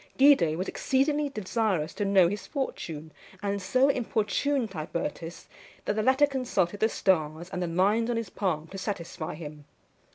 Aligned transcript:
Guido 0.17 0.57
was 0.57 0.67
exceedingly 0.67 1.29
desirous 1.29 1.93
to 1.93 2.05
know 2.05 2.27
his 2.27 2.47
fortune, 2.47 3.11
and 3.43 3.61
so 3.61 3.87
importuned 3.87 4.71
Tibertus, 4.71 5.47
that 5.85 5.95
the 5.95 6.01
latter 6.01 6.25
consulted 6.25 6.79
the 6.79 6.89
stars 6.89 7.51
and 7.51 7.61
the 7.61 7.67
lines 7.67 8.09
on 8.09 8.17
his 8.17 8.31
palm 8.31 8.65
to 8.69 8.79
satisfy 8.79 9.35
him. 9.35 9.65